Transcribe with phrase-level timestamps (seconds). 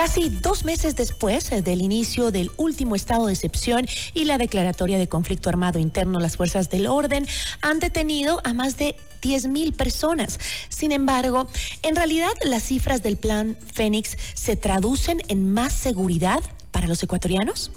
[0.00, 4.96] Casi dos meses después eh, del inicio del último estado de excepción y la declaratoria
[4.96, 7.26] de conflicto armado interno, las fuerzas del orden
[7.60, 10.40] han detenido a más de 10.000 personas.
[10.70, 11.48] Sin embargo,
[11.82, 16.40] en realidad las cifras del plan Fénix se traducen en más seguridad
[16.70, 17.70] para los ecuatorianos.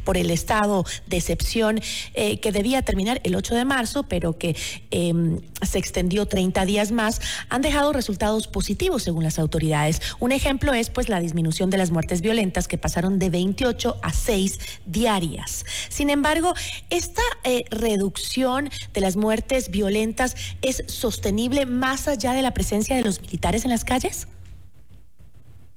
[0.05, 1.81] por el estado de excepción
[2.13, 4.55] eh, que debía terminar el 8 de marzo, pero que
[4.89, 7.19] em, se extendió 30 días más,
[7.49, 9.99] han dejado resultados positivos según las autoridades.
[10.21, 14.13] Un ejemplo es pues la disminución de las muertes violentas que pasaron de 28 a
[14.13, 15.65] 6 diarias.
[15.89, 16.53] Sin embargo,
[16.89, 23.03] esta eh, reducción de las muertes violentas es sostenible más allá de la presencia de
[23.03, 24.27] los militares en las calles?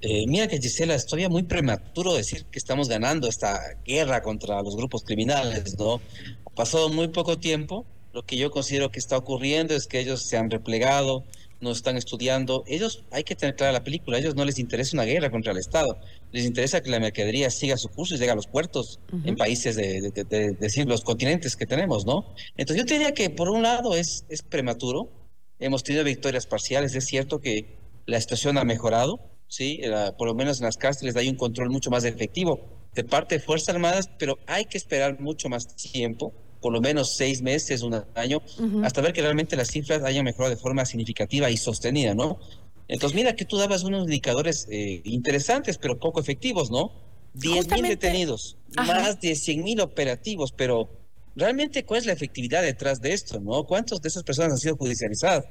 [0.01, 4.61] Eh, mira que Gisela, es todavía muy prematuro decir que estamos ganando esta guerra contra
[4.61, 5.99] los grupos criminales, ¿no?
[6.45, 10.21] Ha pasado muy poco tiempo, lo que yo considero que está ocurriendo es que ellos
[10.21, 11.23] se han replegado,
[11.59, 12.63] no están estudiando.
[12.67, 15.51] Ellos, hay que tener clara la película, a ellos no les interesa una guerra contra
[15.51, 15.97] el Estado,
[16.31, 19.75] les interesa que la mercadería siga su curso y llegue a los puertos en países
[19.75, 20.11] de,
[20.59, 22.25] decir, los continentes que tenemos, ¿no?
[22.57, 25.09] Entonces yo diría que por un lado es, es prematuro,
[25.59, 26.95] Hemos tenido victorias parciales.
[26.95, 29.81] Es cierto que la situación ha mejorado, ¿sí?
[30.17, 33.41] por lo menos en las cárceles hay un control mucho más efectivo de parte de
[33.41, 38.01] Fuerzas Armadas, pero hay que esperar mucho más tiempo, por lo menos seis meses, un
[38.15, 38.41] año,
[38.83, 42.39] hasta ver que realmente las cifras hayan mejorado de forma significativa y sostenida, ¿no?
[42.87, 46.93] Entonces, mira que tú dabas unos indicadores eh, interesantes, pero poco efectivos, ¿no?
[47.35, 50.89] 10.000 detenidos, más de 100.000 operativos, pero
[51.35, 53.65] realmente cuál es la efectividad detrás de esto, ¿no?
[53.65, 55.45] ¿Cuántos de esas personas han sido judicializadas?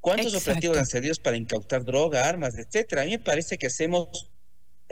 [0.00, 3.02] ¿Cuántos operativos han servido para incautar droga, armas, etcétera?
[3.02, 4.30] A mí me parece que hacemos,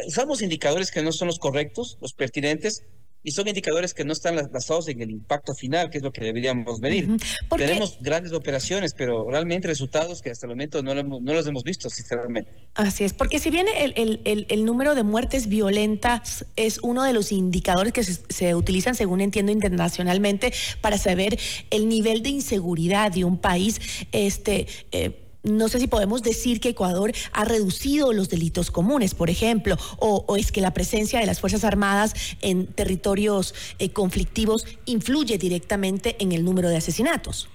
[0.06, 2.84] usamos indicadores que no son los correctos, los pertinentes,
[3.24, 6.24] y son indicadores que no están basados en el impacto final, que es lo que
[6.24, 7.08] deberíamos medir.
[7.56, 11.88] Tenemos grandes operaciones, pero realmente resultados que hasta el momento no, no los hemos visto,
[11.88, 12.50] sinceramente.
[12.74, 17.12] Así es, porque si bien el, el, el, número de muertes violentas es uno de
[17.12, 21.38] los indicadores que se, utilizan, según entiendo internacionalmente, para saber
[21.70, 23.80] el nivel de inseguridad de un país,
[24.12, 24.66] este...
[24.90, 29.76] Eh, no sé si podemos decir que Ecuador ha reducido los delitos comunes, por ejemplo,
[29.98, 36.16] o, es que la presencia de las Fuerzas Armadas en territorios eh, conflictivos influye directamente
[36.20, 37.48] en el número de asesinatos.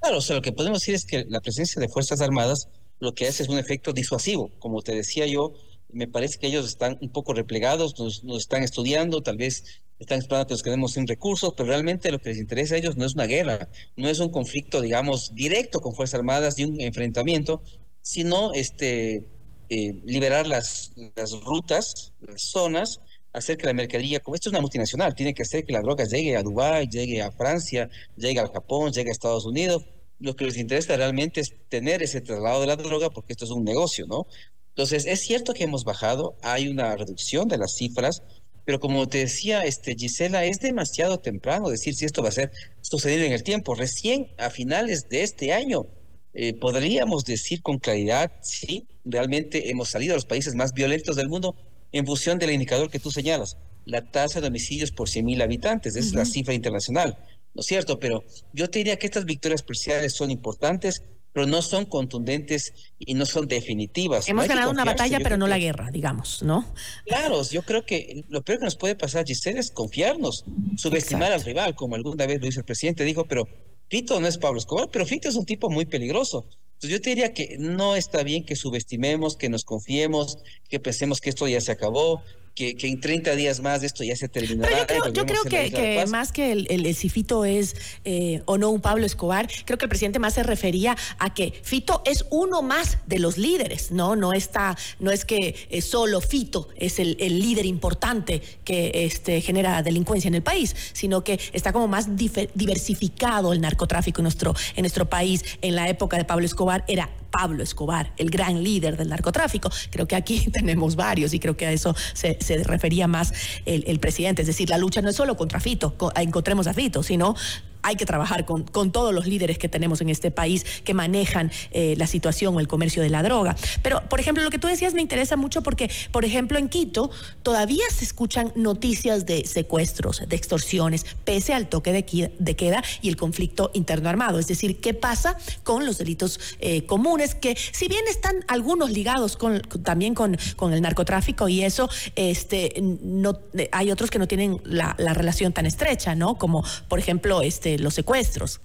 [0.00, 2.68] Claro, o sea, lo que podemos decir es que la presencia de Fuerzas Armadas
[2.98, 4.50] lo que hace es un efecto disuasivo.
[4.58, 5.54] Como te decía yo,
[5.90, 10.18] me parece que ellos están un poco replegados, nos, nos están estudiando, tal vez están
[10.18, 13.04] esperando que nos quedemos sin recursos, pero realmente lo que les interesa a ellos no
[13.04, 17.62] es una guerra, no es un conflicto, digamos, directo con Fuerzas Armadas y un enfrentamiento,
[18.00, 19.26] sino este,
[19.68, 23.00] eh, liberar las, las rutas, las zonas,
[23.32, 26.04] hacer que la mercadería, como esto es una multinacional, tiene que hacer que la droga
[26.04, 29.84] llegue a Dubái, llegue a Francia, llegue al Japón, llegue a Estados Unidos.
[30.18, 33.50] Lo que les interesa realmente es tener ese traslado de la droga porque esto es
[33.50, 34.26] un negocio, ¿no?
[34.68, 38.22] Entonces, es cierto que hemos bajado, hay una reducción de las cifras,
[38.64, 42.52] pero como te decía este, Gisela, es demasiado temprano decir si esto va a ser
[42.80, 43.74] suceder en el tiempo.
[43.74, 45.86] Recién a finales de este año
[46.34, 51.28] eh, podríamos decir con claridad si realmente hemos salido a los países más violentos del
[51.28, 51.56] mundo
[51.92, 56.06] en función del indicador que tú señalas, la tasa de homicidios por 100.000 habitantes, esa
[56.06, 57.18] es la cifra internacional,
[57.54, 57.98] ¿no es cierto?
[57.98, 61.02] Pero yo te diría que estas victorias parciales son importantes,
[61.32, 64.28] pero no son contundentes y no son definitivas.
[64.28, 66.72] Hemos ganado una batalla, pero no la guerra, digamos, ¿no?
[67.06, 70.44] Claro, yo creo que lo peor que nos puede pasar, Giselle, es confiarnos,
[70.76, 73.48] subestimar al rival, como alguna vez lo hizo el presidente, dijo, pero
[73.88, 76.46] Fito no es Pablo Escobar, pero Fito es un tipo muy peligroso.
[76.74, 80.38] Entonces yo te diría que no está bien que subestimemos, que nos confiemos,
[80.68, 82.22] que pensemos que esto ya se acabó,
[82.54, 84.86] que, en 30 días más esto ya se terminará.
[85.12, 89.06] yo creo, que, más que el, el, si Fito es eh, o no un Pablo
[89.06, 93.18] Escobar, creo que el presidente más se refería a que Fito es uno más de
[93.18, 94.16] los líderes, ¿no?
[94.16, 99.82] No está, no es que eh, solo Fito es el, líder importante que este, genera
[99.82, 104.82] delincuencia en el país, sino que está como más diversificado el narcotráfico en nuestro, en
[104.82, 105.44] nuestro país.
[105.62, 109.70] En la época de Pablo Escobar era Pablo Escobar, el gran líder del narcotráfico.
[109.90, 113.32] Creo que aquí tenemos varios y creo que a eso se, refería más
[113.66, 114.42] el, presidente.
[114.42, 117.34] Es decir, la lucha no es solo contra Fito, encontremos a Fito, sino
[117.82, 121.50] hay que trabajar con, con todos los líderes que tenemos en este país que manejan
[121.72, 123.56] eh, la situación o el comercio de la droga.
[123.82, 127.10] Pero, por ejemplo, lo que tú decías me interesa mucho porque, por ejemplo, en Quito
[127.42, 133.16] todavía se escuchan noticias de secuestros, de extorsiones, pese al toque de, queda y el
[133.16, 134.38] conflicto interno armado.
[134.38, 139.36] Es decir, ¿qué pasa con los delitos eh, comunes que, si bien están algunos ligados
[139.36, 143.38] con, también con, con, el narcotráfico y eso, este, no,
[143.72, 146.38] hay otros que no tienen la, la relación tan estrecha, ¿no?
[146.38, 148.60] Como, por ejemplo, este, los secuestros.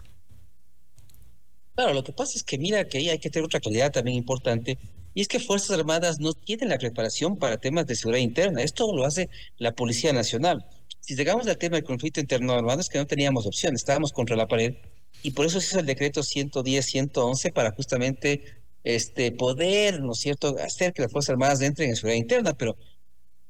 [1.76, 4.18] Claro, lo que pasa es que mira que ahí hay que tener otra calidad también
[4.18, 4.80] importante,
[5.14, 8.62] y es que Fuerzas Armadas no tienen la preparación para temas de seguridad interna.
[8.62, 10.66] Esto lo hace la Policía Nacional.
[11.00, 14.36] Si llegamos al tema del conflicto interno armado, es que no teníamos opción, estábamos contra
[14.36, 14.76] la pared,
[15.24, 18.44] y por eso se hizo el decreto 110-111 para justamente
[18.84, 22.78] este, poder, ¿no es cierto?, hacer que las Fuerzas Armadas entren en seguridad interna, pero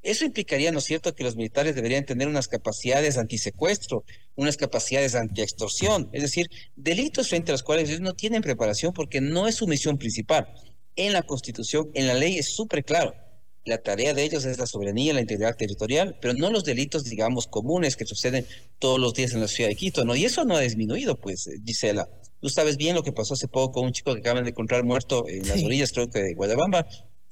[0.02, 4.04] eso implicaría, ¿no es cierto?, que los militares deberían tener unas capacidades antisecuestro,
[4.36, 9.20] unas capacidades anti-extorsión, es decir, delitos frente a los cuales ellos no tienen preparación porque
[9.20, 10.48] no es su misión principal.
[10.96, 13.14] En la Constitución, en la ley es súper claro.
[13.64, 17.46] La tarea de ellos es la soberanía, la integridad territorial, pero no los delitos, digamos,
[17.46, 18.46] comunes que suceden
[18.78, 20.16] todos los días en la ciudad de Quito, ¿no?
[20.16, 22.08] Y eso no ha disminuido, pues, Gisela.
[22.40, 24.84] Tú sabes bien lo que pasó hace poco con un chico que acaban de encontrar
[24.84, 26.86] muerto en las orillas, creo que de Guadabamba,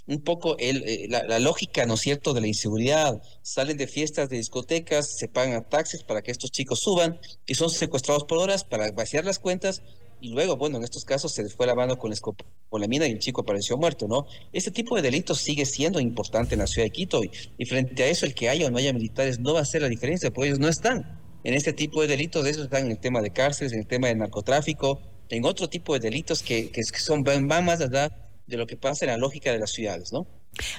[0.06, 3.20] un poco el, eh, la, lógica, ¿no es cierto?, de la inseguridad.
[3.42, 7.70] Salen de fiestas, de discotecas, se pagan taxis para que estos chicos suban y son
[7.70, 9.82] secuestrados por horas para vaciar las cuentas
[10.20, 13.12] y luego, bueno, en estos casos se les fue la mano con, la mina y
[13.12, 14.26] el chico apareció muerto, ¿no?
[14.52, 18.08] Este tipo de delitos sigue siendo importante en la ciudad de Quito y, frente a
[18.08, 20.48] eso el que haya o no haya militares no va a hacer la diferencia, porque
[20.48, 23.72] ellos no están en este tipo de delitos, ellos están en el tema de cárceles,
[23.72, 27.78] en el tema de narcotráfico, en otro tipo de delitos que, son, van más
[28.46, 30.26] de lo que pasa en la lógica de las ciudades, ¿no?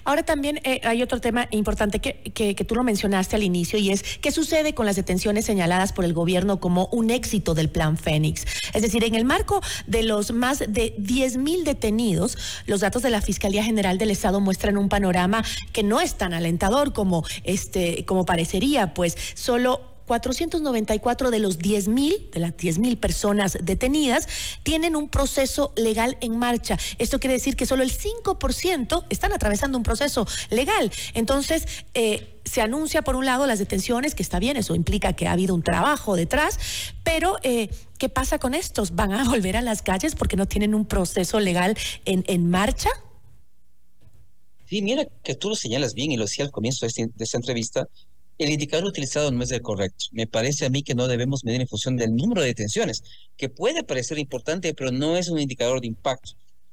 [0.03, 3.91] Ahora también eh, hay otro tema importante que, que, tú lo mencionaste al inicio y
[3.91, 7.97] es qué sucede con las detenciones señaladas por el gobierno como un éxito del plan
[7.97, 8.45] Fénix.
[8.73, 13.09] Es decir, en el marco de los más de 10 mil detenidos, los datos de
[13.09, 15.43] la Fiscalía General del Estado muestran un panorama
[15.73, 22.31] que no es tan alentador como, este, como parecería, pues solo 494 de los 10.000,
[22.31, 24.27] de las 10.000 personas detenidas,
[24.63, 26.79] tienen un proceso legal en marcha.
[26.97, 30.91] Esto quiere decir que solo el 5% están atravesando un proceso legal.
[31.13, 35.27] Entonces, eh, se anuncia por un lado las detenciones, que está bien, eso implica que
[35.27, 36.57] ha habido un trabajo detrás,
[37.03, 38.95] pero eh, ¿qué pasa con estos?
[38.95, 42.89] ¿Van a volver a las calles porque no tienen un proceso legal en, en marcha?
[44.65, 47.23] Sí, mira que tú lo señalas bien y lo decía al comienzo de, este, de
[47.23, 47.87] esta entrevista,
[48.37, 50.05] el indicador utilizado no es el correcto.
[50.11, 53.03] Me parece a mí que no debemos medir en función del número de detenciones,
[53.35, 56.31] que puede parecer importante, pero no es un indicador de impacto.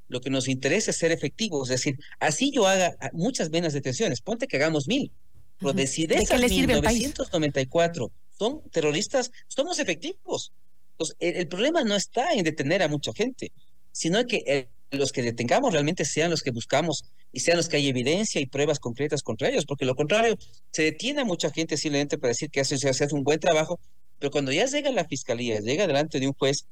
[0.09, 4.21] Lo que nos interesa es ser efectivos, es decir, así yo haga muchas menos detenciones,
[4.21, 5.11] ponte que hagamos mil,
[5.59, 10.53] pero de si de, esas 1994 son terroristas, somos efectivos.
[10.93, 13.51] Entonces, el, problema no está en detener a mucha gente,
[13.93, 17.77] sino que eh, los que detengamos realmente sean los que buscamos y sean los que
[17.77, 20.37] hay evidencia y pruebas concretas contra ellos, porque lo contrario,
[20.71, 23.81] se detiene a mucha gente simplemente para decir que hace, se hace un buen trabajo,
[24.19, 26.67] pero cuando ya llega la fiscalía, llega delante de un juez,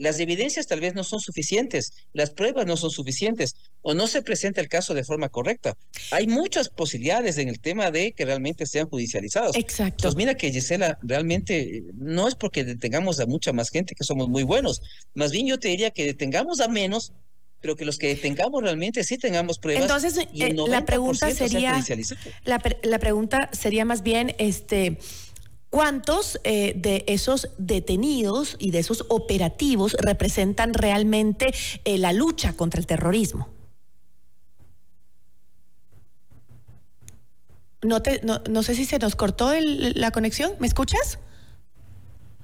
[0.00, 4.22] las evidencias tal vez no son suficientes, las pruebas no son suficientes o no se
[4.22, 5.76] presenta el caso de forma correcta.
[6.10, 9.56] Hay muchas posibilidades en el tema de que realmente sean judicializados.
[9.56, 9.96] Exacto.
[9.98, 14.26] Entonces mira que Gisela, realmente no es porque detengamos a mucha más gente que somos
[14.30, 14.80] muy buenos,
[15.12, 17.12] más bien yo te diría que detengamos a menos
[17.60, 19.82] pero que los que tengamos realmente sí tengamos pruebas.
[19.82, 21.82] Entonces, eh, la pregunta sería,
[22.44, 24.98] la, la, pregunta sería más bien, este,
[25.68, 31.52] ¿cuántos eh, de esos detenidos y de esos operativos representan realmente
[31.84, 33.48] eh, la lucha contra el terrorismo?
[37.82, 41.18] No, te, no, no sé si se nos cortó la conexión, ¿me escuchas?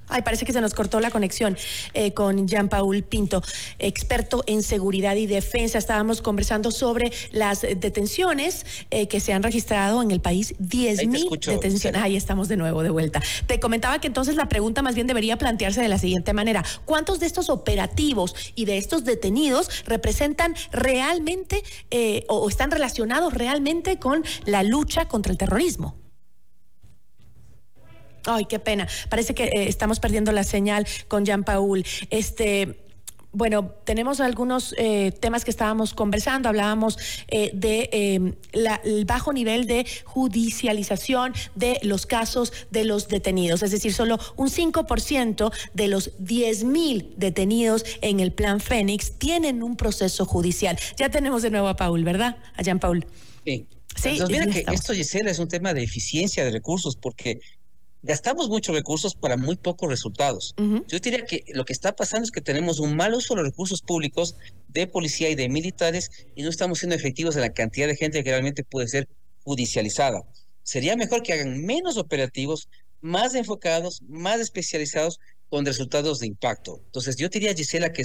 [0.09, 1.57] Ay, parece que se nos cortó la conexión
[1.93, 3.41] eh, con Jean-Paul Pinto,
[3.77, 5.77] experto en seguridad y defensa.
[5.77, 10.55] Estábamos conversando sobre las detenciones eh, que se han registrado en el país.
[10.59, 12.01] 10 mil detenciones.
[12.01, 13.21] Ahí estamos de nuevo, de vuelta.
[13.47, 16.63] Te comentaba que entonces la pregunta más bien debería plantearse de la siguiente manera.
[16.85, 23.99] ¿Cuántos de estos operativos y de estos detenidos representan realmente eh, o están relacionados realmente
[23.99, 26.06] con la lucha contra el terrorismo?
[28.25, 28.87] Ay, qué pena.
[29.09, 31.85] Parece que eh, estamos perdiendo la señal con Jean Paul.
[32.09, 32.83] Este.
[33.33, 36.49] Bueno, tenemos algunos eh, temas que estábamos conversando.
[36.49, 36.97] Hablábamos
[37.27, 38.33] eh, de em,
[38.83, 43.61] el bajo nivel de judicialización de los casos de los detenidos.
[43.61, 49.61] Es decir, solo un 5% de los 10 mil detenidos en el plan Fénix tienen
[49.61, 50.79] un proceso judicial.
[50.97, 52.37] Ya tenemos de nuevo a Paul, ¿verdad?
[52.55, 53.05] A Jean Paul.
[53.45, 53.67] Sí.
[53.95, 57.39] Sí, Entonces, mira que esto, Gisela, es un tema de eficiencia de recursos, porque
[58.03, 60.55] gastamos muchos recursos para muy pocos resultados.
[60.87, 63.51] Yo diría que lo que está pasando es que tenemos un mal uso de los
[63.51, 64.35] recursos públicos
[64.67, 68.23] de policía y de militares y no estamos siendo efectivos en la cantidad de gente
[68.23, 69.07] que realmente puede ser
[69.43, 70.23] judicializada.
[70.63, 72.69] Sería mejor que hagan menos operativos,
[73.01, 76.81] más enfocados, más especializados, con resultados de impacto.
[76.85, 78.03] Entonces, yo diría, Gisela, que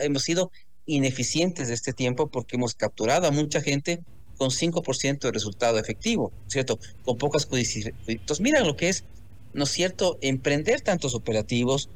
[0.00, 0.52] hemos sido
[0.86, 4.00] ineficientes de este tiempo porque hemos capturado a mucha gente
[4.38, 6.78] con 5% de resultado efectivo, ¿cierto?
[7.02, 7.46] Con pocas.
[7.50, 9.04] Entonces, mira lo que es
[9.52, 11.88] ¿no es cierto?, emprender tantos operativos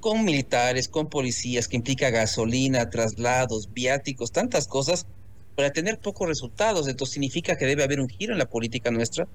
[0.00, 5.06] con militares, con policías, que implica gasolina, traslados, viáticos, tantas cosas,
[5.54, 6.86] para tener pocos resultados.
[6.88, 9.26] Entonces significa que debe haber un giro en la política nuestra,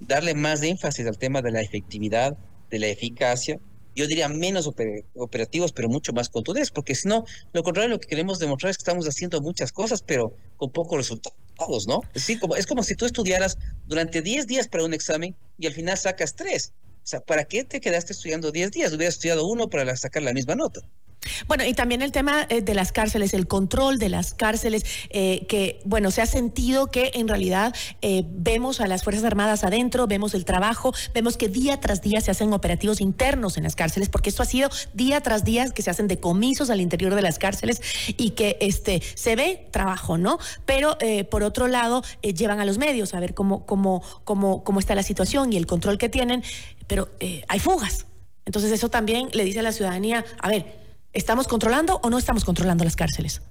[0.00, 2.36] darle más énfasis al tema de la efectividad,
[2.70, 3.58] de la eficacia,
[3.94, 4.70] yo diría menos
[5.16, 8.76] operativos, pero mucho más contundentes, porque si no, lo contrario, lo que queremos demostrar es
[8.76, 10.98] que estamos haciendo muchas cosas, pero con pocos
[11.58, 12.02] resultados, ¿no?
[12.14, 15.74] Es, como, es como si tú estudiaras durante 10 días para un examen y al
[15.74, 16.72] final sacas 3.
[16.86, 18.92] O sea, ¿para qué te quedaste estudiando 10 días?
[18.92, 20.80] Hubieras estudiado uno para sacar la misma nota.
[21.46, 25.46] Bueno, y también el tema eh, de las cárceles, el control de las cárceles, eh,
[25.48, 30.06] que, bueno, se ha sentido que en realidad eh, vemos a las Fuerzas Armadas adentro,
[30.06, 34.08] vemos el trabajo, vemos que día tras día se hacen operativos internos en las cárceles,
[34.08, 37.38] porque esto ha sido día tras día que se hacen decomisos al interior de las
[37.38, 37.82] cárceles
[38.16, 40.38] y que este se ve trabajo, ¿no?
[40.64, 40.96] Pero
[41.30, 45.02] por otro lado, llevan a los medios a ver cómo, cómo, cómo, cómo está la
[45.02, 46.42] situación y el control que tienen,
[46.86, 47.08] pero
[47.48, 48.06] hay fugas.
[48.44, 50.87] Entonces eso también le dice a la ciudadanía, a ver,
[51.18, 53.42] ¿Estamos controlando o no estamos controlando las cárceles?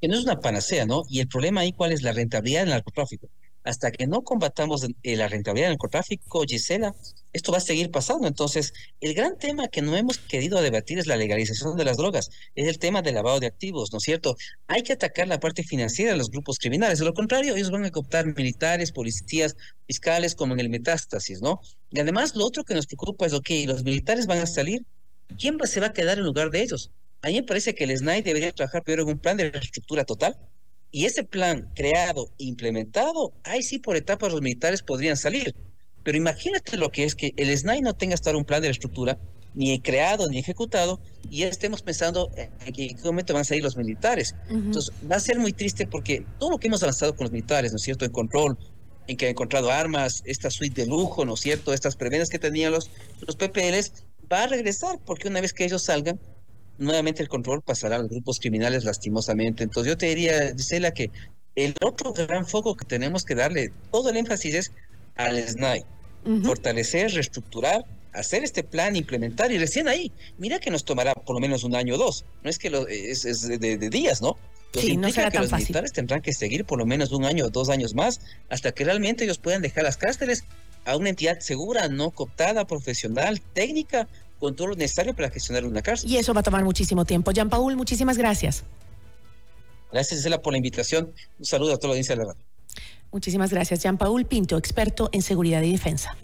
[0.00, 1.02] Que no es una panacea, ¿no?
[1.10, 3.28] Y el problema ahí, ¿cuál es la rentabilidad del narcotráfico?
[3.62, 6.94] Hasta que no combatamos eh, la rentabilidad del narcotráfico, Gisela,
[7.34, 8.26] esto va a seguir pasando.
[8.26, 8.72] Entonces,
[9.02, 12.66] el gran tema que no hemos querido debatir es la legalización de las drogas, es
[12.68, 14.34] el tema del lavado de activos, ¿no es cierto?
[14.66, 17.00] Hay que atacar la parte financiera de los grupos criminales.
[17.00, 21.60] De lo contrario, ellos van a cooptar militares, policías, fiscales, como en el metástasis, ¿no?
[21.90, 24.86] Y además, lo otro que nos preocupa es, ok, los militares van a salir
[25.36, 26.90] ¿quién se va a quedar en lugar de ellos?
[27.22, 30.04] A mí me parece que el SNAI debería trabajar primero en un plan de reestructura
[30.04, 30.36] total.
[30.90, 35.54] Y ese plan creado, implementado, ahí sí por etapas los militares podrían salir.
[36.02, 39.18] Pero imagínate lo que es que el SNAI no tenga hasta un plan de reestructura,
[39.54, 43.76] ni creado ni ejecutado, y ya estemos pensando en qué momento van a salir los
[43.76, 44.34] militares.
[44.48, 47.72] Entonces, va a ser muy triste porque todo lo que hemos avanzado con los militares,
[47.72, 48.56] ¿no es cierto?, en control,
[49.08, 52.38] en que han encontrado armas, esta suite de lujo, ¿no es cierto?, estas prebendas que
[52.38, 52.90] tenían los,
[53.26, 56.18] los PPLs, va a regresar, porque una vez que ellos salgan,
[56.78, 59.64] nuevamente el control pasará a los grupos criminales lastimosamente.
[59.64, 61.10] Entonces yo te diría, Gisela, que
[61.56, 64.72] el otro gran foco que tenemos que darle todo el énfasis es
[65.16, 65.84] al SNAI.
[66.44, 71.40] Fortalecer, reestructurar, hacer este plan, implementar y recién ahí, mira que nos tomará por lo
[71.40, 72.24] menos un año o dos.
[72.42, 74.36] No es que lo, es, de, días, ¿no?
[74.74, 77.50] sí, no será que los militares tendrán que seguir por lo menos un año o
[77.50, 78.20] dos años más
[78.50, 80.44] hasta que realmente ellos puedan dejar las cárceles
[80.88, 84.08] a una entidad segura, no cooptada, profesional, técnica,
[84.40, 86.10] con todo lo necesario para gestionar una cárcel.
[86.10, 87.30] Y eso va a tomar muchísimo tiempo.
[87.30, 88.64] Jean Paul, muchísimas gracias.
[89.92, 91.12] Gracias, Gisela, por la invitación.
[91.38, 92.42] Un saludo a toda la audiencia de la radio.
[93.12, 93.82] Muchísimas gracias.
[93.82, 96.16] Jean Paul Pinto, experto en seguridad y defensa.